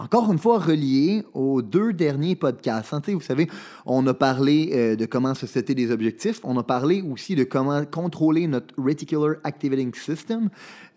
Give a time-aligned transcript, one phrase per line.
[0.00, 2.94] encore une fois relié aux deux derniers podcasts.
[2.94, 3.48] Hein, vous savez,
[3.84, 6.40] on a parlé euh, de comment se setter des objectifs.
[6.42, 10.48] On a parlé aussi de comment contrôler notre Reticular Activating System.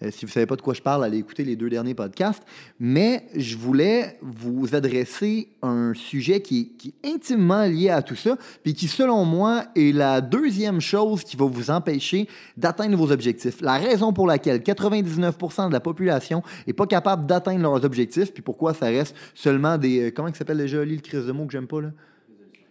[0.03, 1.93] Euh, si vous ne savez pas de quoi je parle, allez écouter les deux derniers
[1.93, 2.43] podcasts.
[2.79, 8.73] Mais je voulais vous adresser un sujet qui, est intimement lié à tout ça, puis
[8.73, 12.27] qui, selon moi, est la deuxième chose qui va vous empêcher
[12.57, 13.61] d'atteindre vos objectifs.
[13.61, 18.43] La raison pour laquelle 99% de la population n'est pas capable d'atteindre leurs objectifs, puis
[18.43, 20.07] pourquoi ça reste seulement des...
[20.07, 21.89] Euh, comment ça s'appelle déjà, le crise de mots que j'aime pas, là?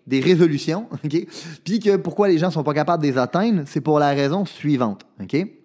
[0.05, 0.89] des résolutions?
[1.64, 4.09] Puis que pourquoi les gens ne sont pas capables de les atteindre, c'est pour la
[4.09, 5.62] raison suivante, OK?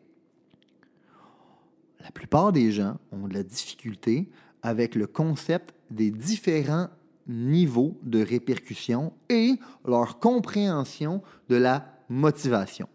[2.08, 4.30] La plupart des gens ont de la difficulté
[4.62, 6.88] avec le concept des différents
[7.28, 9.56] niveaux de répercussion et
[9.86, 12.88] leur compréhension de la motivation.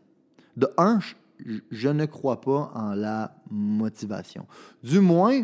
[0.57, 1.01] De un,
[1.71, 4.47] je ne crois pas en la motivation.
[4.83, 5.43] Du moins,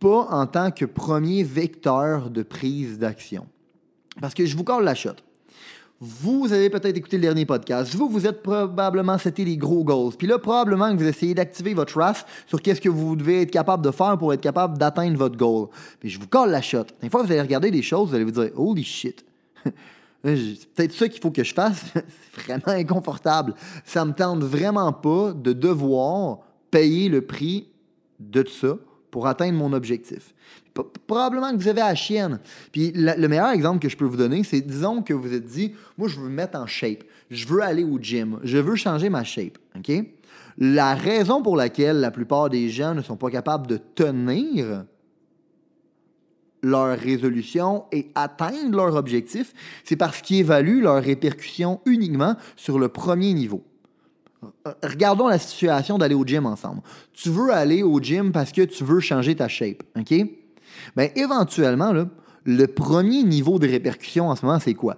[0.00, 3.46] pas en tant que premier vecteur de prise d'action.
[4.22, 5.16] Parce que je vous colle la shot.
[6.06, 7.94] Vous avez peut-être écouté le dernier podcast.
[7.94, 10.14] Vous, vous êtes probablement c'était les gros goals.
[10.18, 13.50] Puis là, probablement que vous essayez d'activer votre RAS sur qu'est-ce que vous devez être
[13.50, 15.68] capable de faire pour être capable d'atteindre votre goal.
[16.00, 16.84] Puis je vous colle la shot.
[17.02, 19.24] Une fois vous allez regarder des choses, vous allez vous dire Holy shit.
[20.24, 21.82] C'est peut-être ça qu'il faut que je fasse.
[21.94, 23.54] C'est vraiment inconfortable.
[23.86, 27.68] Ça me tente vraiment pas de devoir payer le prix
[28.20, 28.76] de ça
[29.14, 30.34] pour atteindre mon objectif.
[31.06, 32.40] Probablement que vous avez la chienne.
[32.72, 35.72] Puis le meilleur exemple que je peux vous donner, c'est disons que vous êtes dit,
[35.96, 39.10] moi je veux me mettre en shape, je veux aller au gym, je veux changer
[39.10, 39.56] ma shape.
[39.76, 39.92] OK?
[40.58, 44.84] La raison pour laquelle la plupart des gens ne sont pas capables de tenir
[46.60, 52.88] leur résolution et atteindre leur objectif, c'est parce qu'ils évaluent leurs répercussions uniquement sur le
[52.88, 53.62] premier niveau.
[54.66, 56.82] Euh, regardons la situation d'aller au gym ensemble.
[57.12, 60.14] Tu veux aller au gym parce que tu veux changer ta shape, OK?
[60.96, 61.92] Bien, éventuellement,
[62.44, 64.96] le premier niveau de répercussion en ce moment, c'est quoi?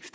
[0.00, 0.10] Si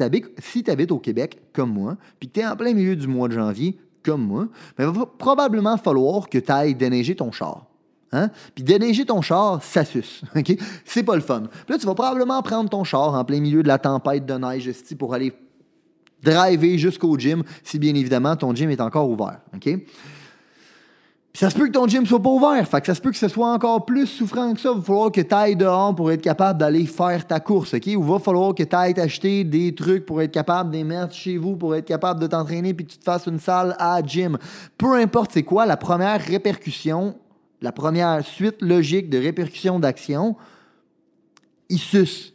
[0.63, 3.27] tu habites, au Québec, comme moi, puis que tu es en plein milieu du mois
[3.29, 4.47] de janvier, comme moi,
[4.77, 7.65] il va probablement falloir que tu ailles déneiger ton char.
[8.11, 8.29] Hein?
[8.55, 10.21] Puis déneiger ton char, ça suce.
[10.35, 10.57] OK?
[10.85, 11.43] C'est pas le fun.
[11.43, 14.33] Puis là, tu vas probablement prendre ton char en plein milieu de la tempête de
[14.33, 15.33] neige pour aller
[16.23, 19.39] driver jusqu'au gym, si bien évidemment ton gym est encore ouvert.
[19.55, 19.69] OK?
[21.33, 23.17] Ça se peut que ton gym soit pas ouvert, fait que ça se peut que
[23.17, 24.71] ce soit encore plus souffrant que ça.
[24.73, 27.87] Il va falloir que tu ailles dehors pour être capable d'aller faire ta course, OK?
[27.95, 31.13] Ou va falloir que tu ailles t'acheter des trucs pour être capable de les mettre
[31.13, 34.01] chez vous, pour être capable de t'entraîner, puis que tu te fasses une salle à
[34.01, 34.39] gym.
[34.79, 37.15] Peu importe c'est quoi, la première répercussion,
[37.61, 40.35] la première suite logique de répercussion d'action,
[41.69, 42.33] il suce.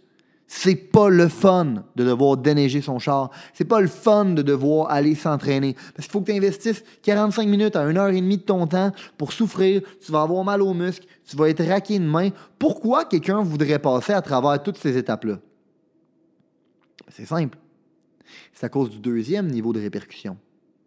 [0.55, 3.31] C'est pas le fun de devoir déneiger son char.
[3.55, 5.73] C'est pas le fun de devoir aller s'entraîner.
[5.97, 8.67] Parce qu'il faut que tu investisses 45 minutes à 1 heure et demie de ton
[8.67, 9.81] temps pour souffrir.
[10.05, 11.07] Tu vas avoir mal aux muscles.
[11.25, 12.29] Tu vas être raqué de main.
[12.59, 15.39] Pourquoi quelqu'un voudrait passer à travers toutes ces étapes-là?
[17.09, 17.57] C'est simple.
[18.53, 20.37] C'est à cause du deuxième niveau de répercussion.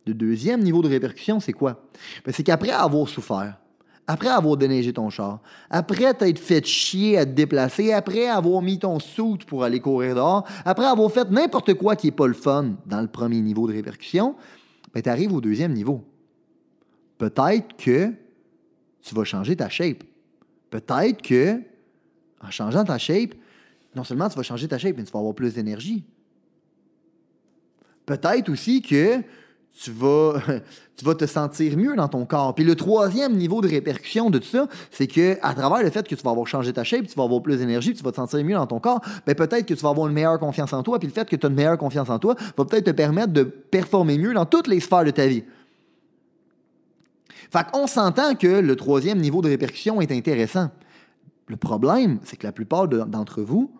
[0.05, 1.83] Le deuxième niveau de répercussion, c'est quoi?
[2.23, 3.57] Ben, c'est qu'après avoir souffert,
[4.07, 5.39] après avoir déneigé ton char,
[5.69, 10.15] après t'être fait chier à te déplacer, après avoir mis ton soute pour aller courir
[10.15, 13.67] dehors, après avoir fait n'importe quoi qui n'est pas le fun dans le premier niveau
[13.67, 14.35] de répercussion,
[14.93, 16.03] ben tu arrives au deuxième niveau.
[17.17, 18.13] Peut-être que
[19.01, 20.03] tu vas changer ta shape.
[20.69, 21.61] Peut-être que,
[22.41, 23.33] en changeant ta shape,
[23.95, 26.03] non seulement tu vas changer ta shape, mais tu vas avoir plus d'énergie.
[28.05, 29.21] Peut-être aussi que
[29.81, 30.41] tu vas,
[30.97, 32.55] tu vas te sentir mieux dans ton corps.
[32.55, 36.07] Puis le troisième niveau de répercussion de tout ça, c'est que à travers le fait
[36.07, 38.15] que tu vas avoir changé ta shape, tu vas avoir plus d'énergie, tu vas te
[38.15, 40.83] sentir mieux dans ton corps, ben peut-être que tu vas avoir une meilleure confiance en
[40.83, 42.91] toi, puis le fait que tu as une meilleure confiance en toi va peut-être te
[42.91, 45.43] permettre de performer mieux dans toutes les sphères de ta vie.
[47.51, 50.71] Fait qu'on s'entend que le troisième niveau de répercussion est intéressant.
[51.47, 53.71] Le problème, c'est que la plupart d'entre vous,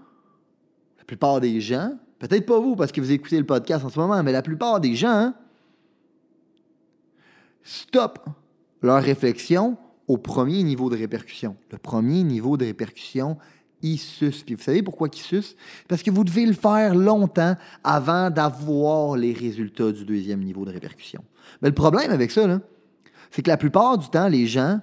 [1.00, 3.98] la plupart des gens, peut-être pas vous parce que vous écoutez le podcast en ce
[3.98, 5.34] moment, mais la plupart des gens, hein,
[7.66, 8.20] stop
[8.82, 9.76] leur réflexion
[10.08, 11.58] au premier niveau de répercussion.
[11.72, 13.38] Le premier niveau de répercussion,
[13.82, 14.44] il suce.
[14.44, 15.42] Puis vous savez pourquoi il?
[15.88, 20.72] Parce que vous devez le faire longtemps avant d'avoir les résultats du deuxième niveau de
[20.72, 21.24] répercussion.
[21.62, 22.62] Mais le problème avec ça,
[23.32, 24.80] c'est que la plupart du temps, les gens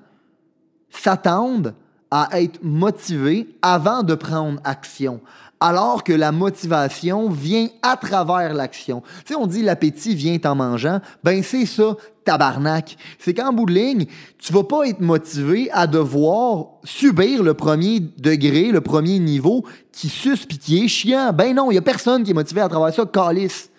[0.90, 1.74] s'attendent
[2.10, 5.22] à être motivé avant de prendre action,
[5.62, 9.00] alors que la motivation vient à travers l'action.
[9.24, 12.96] Tu sais, on dit l'appétit vient en mangeant, ben c'est ça, tabarnak.
[13.20, 14.06] C'est qu'en bout de ligne,
[14.38, 20.08] tu vas pas être motivé à devoir subir le premier degré, le premier niveau qui
[20.08, 21.32] suce pis qui est chiant.
[21.32, 23.70] Ben non, il y a personne qui est motivé à travers ça, calice.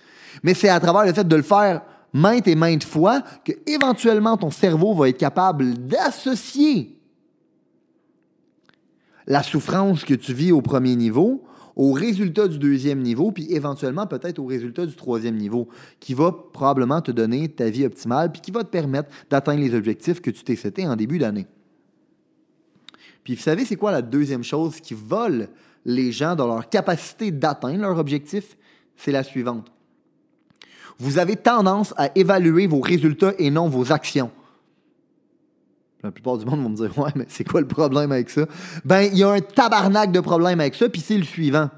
[0.42, 1.82] Mais c'est à travers le fait de le faire
[2.14, 6.98] maintes et maintes fois que éventuellement ton cerveau va être capable d'associer
[9.28, 11.44] la souffrance que tu vis au premier niveau
[11.75, 15.68] au résultat du deuxième niveau, puis éventuellement peut-être au résultat du troisième niveau,
[16.00, 19.74] qui va probablement te donner ta vie optimale, puis qui va te permettre d'atteindre les
[19.74, 21.48] objectifs que tu t'es setés en début d'année.
[23.24, 25.50] Puis vous savez, c'est quoi la deuxième chose qui vole
[25.86, 28.58] les gens dans leur capacité d'atteindre leur objectif?
[28.96, 29.72] C'est la suivante.
[31.00, 34.31] Vous avez tendance à évaluer vos résultats et non vos actions.
[36.04, 38.46] La plupart du monde vont me dire Ouais, mais c'est quoi le problème avec ça?
[38.84, 41.70] Ben, il y a un tabarnak de problème avec ça, puis c'est le suivant.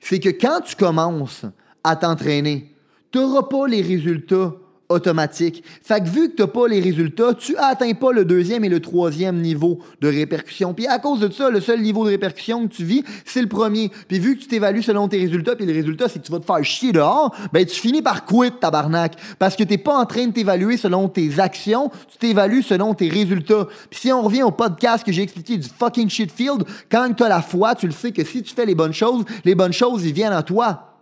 [0.00, 1.44] C'est que quand tu commences
[1.82, 2.72] à t'entraîner,
[3.10, 4.52] tu n'auras pas les résultats
[4.88, 5.64] automatique.
[5.82, 8.68] Fait que vu que tu n'as pas les résultats, tu atteins pas le deuxième et
[8.68, 10.74] le troisième niveau de répercussion.
[10.74, 13.48] Puis à cause de ça, le seul niveau de répercussion que tu vis, c'est le
[13.48, 13.90] premier.
[14.08, 16.38] Puis vu que tu t'évalues selon tes résultats, puis le résultat, c'est que tu vas
[16.38, 19.14] te faire chier dehors, ben tu finis par quit, tabarnak.
[19.38, 22.94] Parce que tu n'es pas en train de t'évaluer selon tes actions, tu t'évalues selon
[22.94, 23.66] tes résultats.
[23.90, 27.28] Puis si on revient au podcast que j'ai expliqué du fucking shitfield, quand tu as
[27.28, 30.04] la foi, tu le sais que si tu fais les bonnes choses, les bonnes choses,
[30.04, 30.95] ils viennent à toi.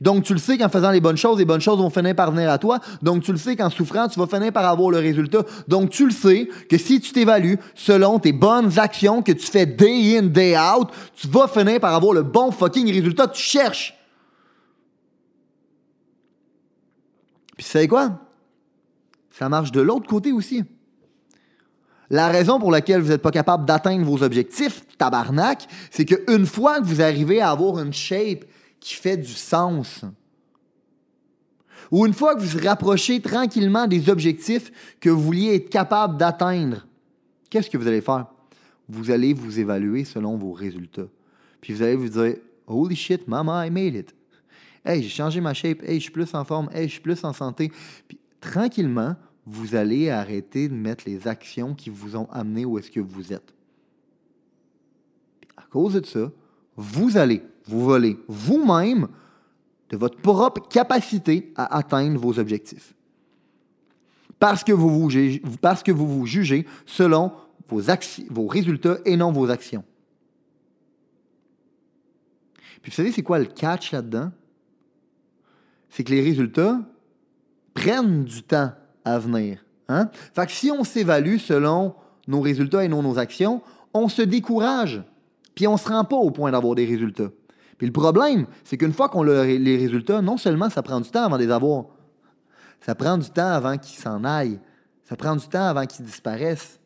[0.00, 2.30] Donc, tu le sais qu'en faisant les bonnes choses, les bonnes choses vont finir par
[2.30, 2.78] venir à toi.
[3.02, 5.42] Donc, tu le sais qu'en souffrant, tu vas finir par avoir le résultat.
[5.68, 9.66] Donc, tu le sais que si tu t'évalues selon tes bonnes actions que tu fais
[9.66, 13.42] day in, day out, tu vas finir par avoir le bon fucking résultat que tu
[13.42, 13.94] cherches.
[17.56, 18.20] Puis, tu sais quoi?
[19.30, 20.64] Ça marche de l'autre côté aussi.
[22.10, 26.80] La raison pour laquelle vous n'êtes pas capable d'atteindre vos objectifs, tabarnak, c'est qu'une fois
[26.80, 28.44] que vous arrivez à avoir une shape
[28.80, 30.04] qui fait du sens.
[31.90, 36.16] Ou une fois que vous vous rapprochez tranquillement des objectifs que vous vouliez être capable
[36.16, 36.86] d'atteindre,
[37.48, 38.26] qu'est-ce que vous allez faire?
[38.88, 41.08] Vous allez vous évaluer selon vos résultats.
[41.60, 42.36] Puis vous allez vous dire
[42.66, 44.14] Holy shit, mama, I made it.
[44.84, 45.82] Hey, j'ai changé ma shape.
[45.82, 46.70] Hey, je suis plus en forme.
[46.72, 47.70] Hey, je suis plus en santé.
[48.08, 52.90] Puis tranquillement, vous allez arrêter de mettre les actions qui vous ont amené où est-ce
[52.90, 53.52] que vous êtes.
[55.40, 56.30] Puis à cause de ça,
[56.80, 59.08] vous allez vous volez vous-même
[59.90, 62.94] de votre propre capacité à atteindre vos objectifs.
[64.38, 65.10] Parce que vous vous,
[66.26, 67.32] jugez, selon
[67.68, 67.82] vos,
[68.30, 69.84] vos résultats et non vos actions.
[72.82, 74.32] Puis vous savez, c'est quoi le catch là-dedans?
[75.90, 76.80] C'est que les résultats
[77.74, 78.72] prennent du temps
[79.04, 79.62] à venir.
[79.88, 80.08] Hein?
[80.34, 81.94] Fait que si on s'évalue selon
[82.26, 83.60] nos résultats et non nos actions,
[83.92, 85.02] on se décourage.
[85.54, 87.30] Puis on ne se rend pas au point d'avoir des résultats.
[87.78, 91.10] Puis le problème, c'est qu'une fois qu'on a les résultats, non seulement ça prend du
[91.10, 91.86] temps avant de les avoir,
[92.80, 94.60] ça prend du temps avant qu'ils s'en aillent,
[95.04, 96.78] ça prend du temps avant qu'ils disparaissent.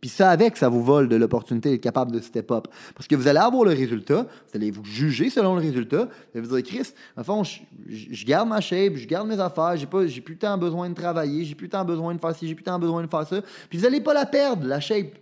[0.00, 2.68] Puis ça avec, ça vous vole de l'opportunité d'être capable de step up.
[2.94, 6.38] Parce que vous allez avoir le résultat, vous allez vous juger selon le résultat, vous
[6.38, 9.86] allez vous dire, Chris, en fond, je, garde ma shape, je garde mes affaires, j'ai,
[9.86, 12.54] pas, j'ai plus tant besoin de travailler, j'ai plus tant besoin de faire ci, j'ai
[12.54, 13.40] plus tant besoin de faire ça.
[13.70, 15.14] Puis vous n'allez pas la perdre, la shape.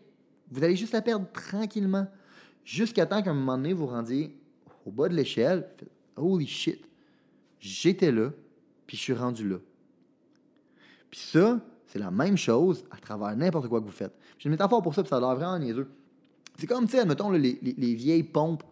[0.51, 2.09] Vous allez juste la perdre tranquillement.
[2.65, 4.37] Jusqu'à temps qu'à un moment donné, vous rendiez
[4.87, 5.69] au bas de l'échelle,
[6.17, 6.85] holy shit,
[7.61, 8.31] j'étais là,
[8.87, 9.57] puis je suis rendu là.
[11.11, 14.15] Puis ça, c'est la même chose à travers n'importe quoi que vous faites.
[14.39, 15.89] J'ai une métaphore pour ça, puis ça a l'air vraiment niaiseux.
[16.59, 18.63] C'est comme, tu sais, admettons, les, les, vieilles pompes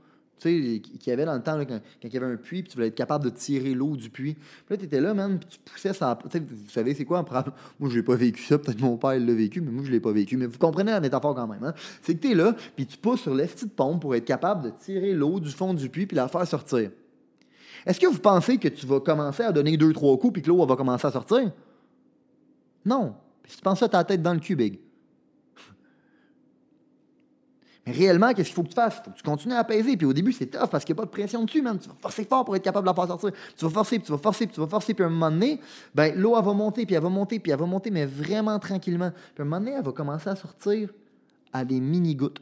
[0.41, 2.71] tu sais, qu'il y avait dans le temps, quand, il y avait un puits, puis
[2.71, 4.35] tu voulais être capable de tirer l'eau du puits.
[4.35, 6.19] Puis là, tu étais là, man, puis tu poussais ça.
[6.25, 7.25] Vous savez, c'est quoi?
[7.79, 8.59] Moi, je n'ai pas vécu ça.
[8.59, 10.37] Peut-être mon père l'a vécu, mais moi, je ne l'ai pas vécu.
[10.37, 11.63] Mais vous comprenez la métaphore quand même.
[11.63, 11.75] Hein?
[12.03, 14.65] C'est que tu es là, puis tu pousses sur l'esti de pompe pour être capable
[14.65, 16.91] de tirer l'eau du fond du puits, puis la faire sortir.
[17.87, 20.49] Est-ce que vous pensez que tu vas commencer à donner deux, trois coups, puis que
[20.49, 21.53] l'eau va commencer à sortir?
[22.85, 23.15] Non.
[23.47, 24.57] si tu penses ça, ta tête dans le cul.
[24.57, 24.73] Mais
[27.91, 28.99] réellement, qu'est-ce qu'il faut que tu fasses?
[29.01, 29.97] Il faut que tu continues à apaiser.
[29.97, 31.79] Puis au début, c'est tough parce qu'il n'y a pas de pression dessus, man.
[31.79, 33.31] Tu vas forcer fort pour être capable de la faire sortir.
[33.57, 34.95] Tu vas forcer, puis tu vas forcer, puis tu vas forcer.
[34.95, 35.61] Puis à un moment donné,
[35.95, 38.59] ben, l'eau, elle va monter, puis elle va monter, puis elle va monter, mais vraiment
[38.59, 39.11] tranquillement.
[39.11, 40.91] Puis à un moment donné, elle va commencer à sortir
[41.53, 42.41] à des mini-gouttes.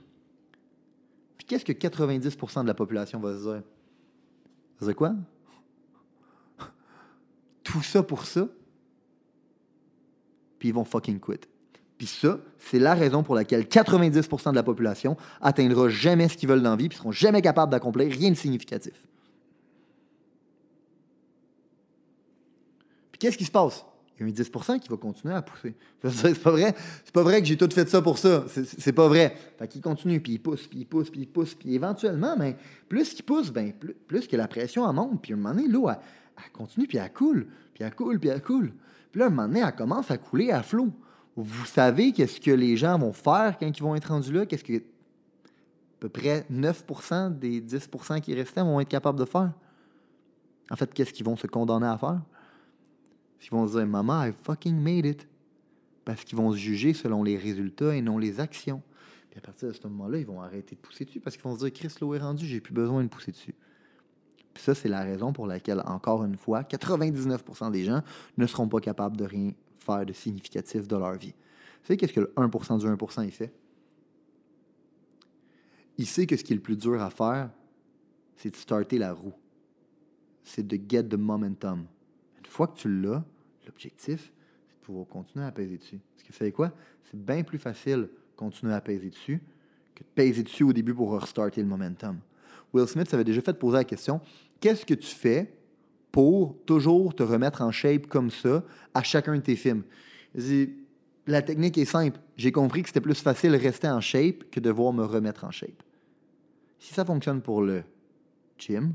[1.37, 3.63] Puis qu'est-ce que 90% de la population va se dire?
[4.79, 5.15] Ça veut dire quoi?
[7.63, 8.49] Tout ça pour ça?
[10.59, 11.41] Puis ils vont fucking quit.
[11.99, 16.49] Puis ça, c'est la raison pour laquelle 90% de la population atteindra jamais ce qu'ils
[16.49, 18.95] veulent dans la vie, puis seront jamais capables d'accomplir rien de significatif.
[23.11, 23.85] Puis qu'est-ce qui se passe?
[24.21, 25.75] il y a un 10% qui va continuer à pousser.
[26.05, 26.75] C'est pas vrai.
[27.05, 28.45] C'est pas vrai que j'ai tout fait ça pour ça.
[28.49, 29.37] C'est pas vrai.
[29.59, 32.55] Fait qu'il continue, puis il pousse, puis il pousse, puis il pousse, puis éventuellement, ben,
[32.89, 35.89] plus qu'il pousse, ben, plus, que la pression monte, puis à un moment donné, l'eau,
[35.89, 35.99] elle,
[36.53, 38.73] continue, puis elle coule, puis elle coule, puis elle coule.
[39.13, 40.91] Puis là, à un moment donné, elle commence à couler à flot.
[41.41, 44.45] Vous savez qu'est-ce que les gens vont faire quand ils vont être rendus là?
[44.45, 49.53] Qu'est-ce que à peu près 9% des 10% qui restaient vont être capables de faire?
[50.69, 52.21] En fait, qu'est-ce qu'ils vont se condamner à faire?
[53.41, 55.29] Ils vont se dire, Maman, I fucking made it.
[56.05, 58.83] Parce qu'ils vont se juger selon les résultats et non les actions.
[59.31, 61.55] Puis à partir de ce moment-là, ils vont arrêter de pousser dessus parce qu'ils vont
[61.55, 63.55] se dire, Chris, l'eau est rendu, j'ai plus besoin de pousser dessus.
[64.55, 68.03] Puis ça, c'est la raison pour laquelle, encore une fois, 99% des gens
[68.37, 71.35] ne seront pas capables de rien faire de significatif de leur vie.
[71.83, 73.53] Vous savez qu'est-ce que le 1% du 1% il fait?
[75.97, 77.51] Il sait que ce qui est le plus dur à faire,
[78.37, 79.35] c'est de starter la roue.
[80.45, 81.87] C'est de get the momentum.
[82.39, 83.25] Une fois que tu l'as,
[83.67, 84.33] l'objectif,
[84.69, 86.01] c'est de pouvoir continuer à peser dessus.
[86.17, 86.73] Ce qui fait quoi?
[87.11, 89.43] C'est bien plus facile continuer à peser dessus
[89.95, 92.19] que de peser dessus au début pour restarter le momentum.
[92.73, 94.21] Will Smith s'avait déjà fait poser la question
[94.61, 95.53] qu'est-ce que tu fais
[96.19, 99.85] pour toujours te remettre en shape comme ça à chacun de tes films
[101.29, 102.19] La technique est simple.
[102.37, 105.45] J'ai compris que c'était plus facile de rester en shape que de devoir me remettre
[105.45, 105.81] en shape.
[106.81, 107.85] Si ça fonctionne pour le
[108.59, 108.95] gym,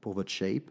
[0.00, 0.70] pour votre shape,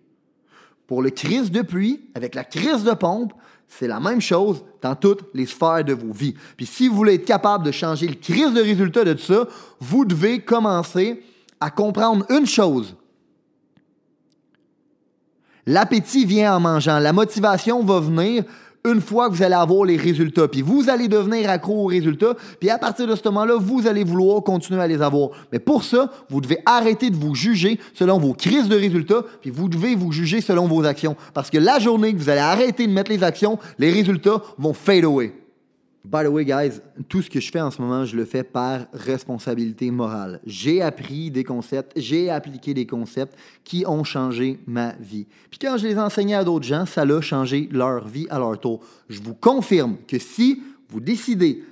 [0.87, 3.33] pour le crise de pluie, avec la crise de pompe,
[3.67, 6.35] c'est la même chose dans toutes les sphères de vos vies.
[6.55, 9.45] Puis si vous voulez être capable de changer le crise de résultat de tout ça,
[9.81, 11.21] vous devez commencer
[11.59, 12.95] à comprendre une chose.
[15.65, 16.99] L'appétit vient en mangeant.
[16.99, 18.43] La motivation va venir
[18.83, 20.47] une fois que vous allez avoir les résultats.
[20.47, 22.35] Puis vous allez devenir accro aux résultats.
[22.59, 25.29] Puis à partir de ce moment-là, vous allez vouloir continuer à les avoir.
[25.51, 29.23] Mais pour ça, vous devez arrêter de vous juger selon vos crises de résultats.
[29.41, 31.15] Puis vous devez vous juger selon vos actions.
[31.33, 34.73] Parce que la journée que vous allez arrêter de mettre les actions, les résultats vont
[34.73, 35.33] fade away.
[36.03, 38.43] By the way, guys, tout ce que je fais en ce moment, je le fais
[38.43, 40.39] par responsabilité morale.
[40.47, 45.27] J'ai appris des concepts, j'ai appliqué des concepts qui ont changé ma vie.
[45.51, 48.59] Puis quand je les enseignais à d'autres gens, ça a changé leur vie à leur
[48.59, 48.79] tour.
[49.09, 51.63] Je vous confirme que si vous décidez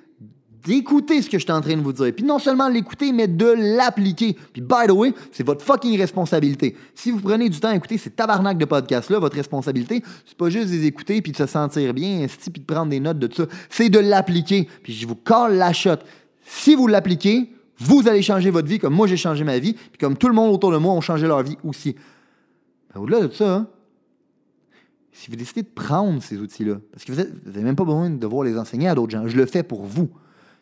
[0.66, 2.14] d'écouter ce que je suis en train de vous dire.
[2.14, 4.36] Puis non seulement l'écouter, mais de l'appliquer.
[4.54, 6.76] Puis by the way, c'est votre fucking responsabilité.
[6.96, 10.50] Si vous prenez du temps à écouter ces tabarnak de podcasts-là, votre responsabilité, c'est pas
[10.50, 13.28] juste de les écouter puis de se sentir bien, puis de prendre des notes de
[13.28, 13.48] tout ça.
[13.70, 14.68] C'est de l'appliquer.
[14.84, 15.98] Puis je vous colle la shot.
[16.46, 19.98] Si vous l'appliquez, vous allez changer votre vie comme moi j'ai changé ma vie, puis
[20.00, 21.96] comme tout le monde autour de moi ont changé leur vie aussi.
[22.94, 23.68] Ben, au-delà de ça, hein,
[25.14, 28.18] si vous décidez de prendre ces outils-là, parce que vous n'avez même pas besoin de
[28.18, 30.10] devoir les enseigner à d'autres gens, je le fais pour vous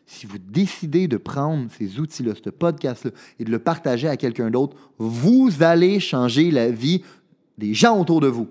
[0.08, 4.50] si vous décidez de prendre ces outils-là, ce podcast-là, et de le partager à quelqu'un
[4.50, 7.02] d'autre, vous allez changer la vie
[7.58, 8.48] des gens autour de vous.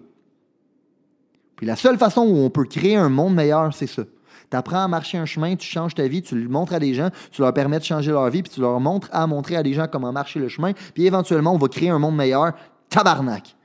[1.55, 4.03] Puis la seule façon où on peut créer un monde meilleur, c'est ça.
[4.51, 6.93] Tu apprends à marcher un chemin, tu changes ta vie, tu le montres à des
[6.93, 9.63] gens, tu leur permets de changer leur vie, puis tu leur montres à montrer à
[9.63, 12.53] des gens comment marcher le chemin, puis éventuellement, on va créer un monde meilleur.
[12.89, 13.56] Tabarnak!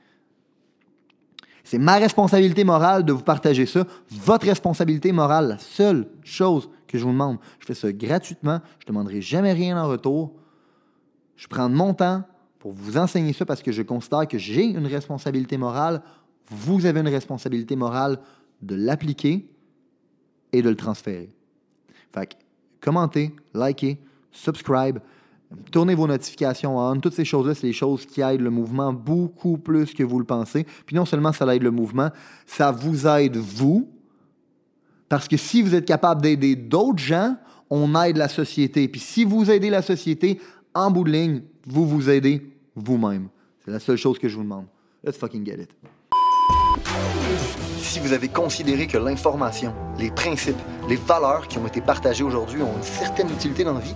[1.63, 3.85] C'est ma responsabilité morale de vous partager ça.
[4.09, 7.37] Votre responsabilité morale, la seule chose que je vous demande.
[7.59, 8.59] Je fais ça gratuitement.
[8.79, 10.33] Je ne demanderai jamais rien en retour.
[11.37, 12.23] Je prends mon temps
[12.59, 16.01] pour vous enseigner ça parce que je constate que j'ai une responsabilité morale.
[16.47, 18.19] Vous avez une responsabilité morale
[18.61, 19.49] de l'appliquer
[20.51, 21.29] et de le transférer.
[22.13, 22.35] Fait que,
[22.81, 23.99] commentez, likez,
[24.31, 24.99] subscribe,
[25.71, 26.99] tournez vos notifications on.
[26.99, 30.25] Toutes ces choses-là, c'est les choses qui aident le mouvement beaucoup plus que vous le
[30.25, 30.65] pensez.
[30.85, 32.09] Puis non seulement ça aide le mouvement,
[32.45, 33.89] ça vous aide vous
[35.13, 37.35] parce que si vous êtes capable d'aider d'autres gens,
[37.69, 38.87] on aide la société.
[38.87, 40.39] Puis si vous aidez la société,
[40.73, 42.41] en bout de ligne, vous vous aidez
[42.75, 43.27] vous-même.
[43.63, 44.65] C'est la seule chose que je vous demande.
[45.03, 45.69] Let's fucking get it.
[47.77, 50.57] Si vous avez considéré que l'information, les principes,
[50.89, 53.95] les valeurs qui ont été partagées aujourd'hui ont une certaine utilité dans la vie,